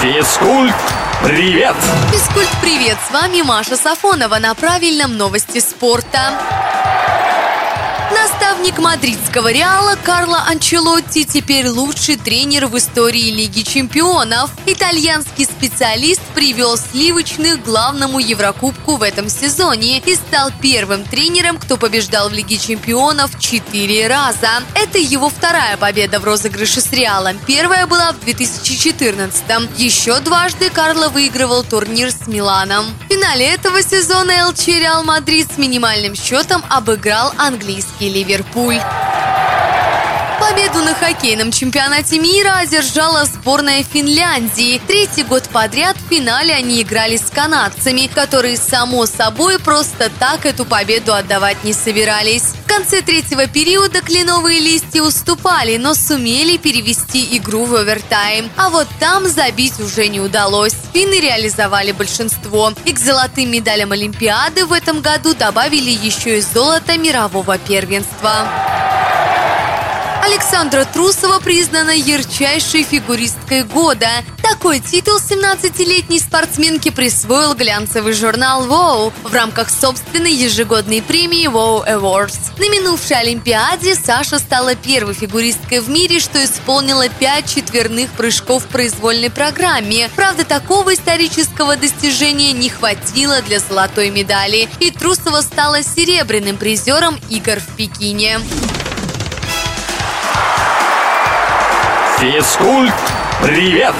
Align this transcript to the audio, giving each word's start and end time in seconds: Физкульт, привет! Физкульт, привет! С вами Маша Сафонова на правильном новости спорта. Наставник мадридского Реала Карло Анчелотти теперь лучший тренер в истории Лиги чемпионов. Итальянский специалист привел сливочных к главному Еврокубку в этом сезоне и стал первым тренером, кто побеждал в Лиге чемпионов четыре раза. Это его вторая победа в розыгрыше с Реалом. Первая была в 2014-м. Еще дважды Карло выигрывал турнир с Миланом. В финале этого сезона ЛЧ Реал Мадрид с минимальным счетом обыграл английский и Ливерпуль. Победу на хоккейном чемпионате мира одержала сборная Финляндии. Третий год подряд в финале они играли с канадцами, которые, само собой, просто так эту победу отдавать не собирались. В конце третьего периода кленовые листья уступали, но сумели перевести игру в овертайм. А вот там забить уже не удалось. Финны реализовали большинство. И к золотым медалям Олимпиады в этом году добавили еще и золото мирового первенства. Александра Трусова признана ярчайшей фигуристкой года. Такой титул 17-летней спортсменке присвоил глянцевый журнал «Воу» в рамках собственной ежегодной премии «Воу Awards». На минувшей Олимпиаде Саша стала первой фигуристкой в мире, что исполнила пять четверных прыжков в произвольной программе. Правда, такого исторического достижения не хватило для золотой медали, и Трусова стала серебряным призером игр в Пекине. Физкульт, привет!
Физкульт, 0.00 0.74
привет! 1.22 1.76
Физкульт, 2.10 2.48
привет! 2.62 2.96
С 3.06 3.12
вами 3.12 3.42
Маша 3.42 3.76
Сафонова 3.76 4.38
на 4.38 4.54
правильном 4.54 5.18
новости 5.18 5.58
спорта. 5.58 6.69
Наставник 8.60 8.84
мадридского 8.84 9.50
Реала 9.52 9.96
Карло 10.04 10.44
Анчелотти 10.46 11.24
теперь 11.24 11.66
лучший 11.66 12.16
тренер 12.16 12.66
в 12.66 12.76
истории 12.76 13.30
Лиги 13.30 13.62
чемпионов. 13.62 14.50
Итальянский 14.66 15.46
специалист 15.46 16.20
привел 16.34 16.76
сливочных 16.76 17.57
к 17.57 17.64
главному 17.64 18.18
Еврокубку 18.18 18.96
в 18.96 19.02
этом 19.02 19.30
сезоне 19.30 20.00
и 20.00 20.14
стал 20.14 20.50
первым 20.60 21.04
тренером, 21.04 21.56
кто 21.56 21.78
побеждал 21.78 22.28
в 22.28 22.34
Лиге 22.34 22.58
чемпионов 22.58 23.38
четыре 23.40 24.08
раза. 24.08 24.62
Это 24.74 24.98
его 24.98 25.30
вторая 25.30 25.78
победа 25.78 26.20
в 26.20 26.24
розыгрыше 26.24 26.82
с 26.82 26.92
Реалом. 26.92 27.38
Первая 27.46 27.86
была 27.86 28.12
в 28.12 28.22
2014-м. 28.26 29.70
Еще 29.78 30.20
дважды 30.20 30.68
Карло 30.68 31.08
выигрывал 31.08 31.64
турнир 31.64 32.10
с 32.10 32.26
Миланом. 32.26 32.84
В 33.06 33.12
финале 33.12 33.46
этого 33.46 33.82
сезона 33.82 34.48
ЛЧ 34.48 34.66
Реал 34.66 35.02
Мадрид 35.02 35.48
с 35.50 35.56
минимальным 35.56 36.14
счетом 36.14 36.62
обыграл 36.68 37.32
английский 37.38 38.08
и 38.08 38.10
Ливерпуль. 38.54 38.99
Победу 40.50 40.82
на 40.82 40.94
хоккейном 40.94 41.52
чемпионате 41.52 42.18
мира 42.18 42.56
одержала 42.56 43.24
сборная 43.24 43.84
Финляндии. 43.84 44.82
Третий 44.84 45.22
год 45.22 45.44
подряд 45.48 45.96
в 45.96 46.12
финале 46.12 46.52
они 46.52 46.82
играли 46.82 47.18
с 47.18 47.30
канадцами, 47.30 48.10
которые, 48.12 48.56
само 48.56 49.06
собой, 49.06 49.60
просто 49.60 50.10
так 50.18 50.46
эту 50.46 50.64
победу 50.64 51.14
отдавать 51.14 51.62
не 51.62 51.72
собирались. 51.72 52.42
В 52.64 52.66
конце 52.66 53.00
третьего 53.00 53.46
периода 53.46 54.00
кленовые 54.00 54.58
листья 54.58 55.02
уступали, 55.02 55.76
но 55.76 55.94
сумели 55.94 56.56
перевести 56.56 57.36
игру 57.36 57.64
в 57.64 57.76
овертайм. 57.76 58.50
А 58.56 58.70
вот 58.70 58.88
там 58.98 59.28
забить 59.28 59.78
уже 59.78 60.08
не 60.08 60.20
удалось. 60.20 60.74
Финны 60.92 61.20
реализовали 61.20 61.92
большинство. 61.92 62.72
И 62.84 62.92
к 62.92 62.98
золотым 62.98 63.52
медалям 63.52 63.92
Олимпиады 63.92 64.66
в 64.66 64.72
этом 64.72 65.00
году 65.00 65.32
добавили 65.32 65.90
еще 65.90 66.38
и 66.38 66.40
золото 66.40 66.98
мирового 66.98 67.56
первенства. 67.56 68.48
Александра 70.30 70.84
Трусова 70.84 71.40
признана 71.40 71.90
ярчайшей 71.90 72.84
фигуристкой 72.84 73.64
года. 73.64 74.08
Такой 74.40 74.78
титул 74.78 75.16
17-летней 75.16 76.20
спортсменке 76.20 76.92
присвоил 76.92 77.54
глянцевый 77.54 78.12
журнал 78.12 78.64
«Воу» 78.66 79.12
в 79.24 79.34
рамках 79.34 79.70
собственной 79.70 80.32
ежегодной 80.32 81.02
премии 81.02 81.48
«Воу 81.48 81.82
Awards». 81.82 82.38
На 82.58 82.70
минувшей 82.70 83.18
Олимпиаде 83.18 83.96
Саша 83.96 84.38
стала 84.38 84.76
первой 84.76 85.14
фигуристкой 85.14 85.80
в 85.80 85.90
мире, 85.90 86.20
что 86.20 86.44
исполнила 86.44 87.08
пять 87.08 87.52
четверных 87.52 88.10
прыжков 88.10 88.62
в 88.62 88.68
произвольной 88.68 89.30
программе. 89.30 90.10
Правда, 90.14 90.44
такого 90.44 90.94
исторического 90.94 91.76
достижения 91.76 92.52
не 92.52 92.68
хватило 92.68 93.42
для 93.42 93.58
золотой 93.58 94.10
медали, 94.10 94.68
и 94.78 94.92
Трусова 94.92 95.40
стала 95.40 95.82
серебряным 95.82 96.56
призером 96.56 97.18
игр 97.30 97.58
в 97.58 97.76
Пекине. 97.76 98.38
Физкульт, 102.20 102.92
привет! 103.40 103.94